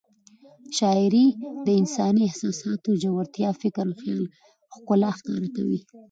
[0.77, 1.25] شاعري
[1.65, 4.21] د انساني احساساتو ژورتیا، فکر او خیال
[4.75, 5.79] ښکلا ښکاره کوي.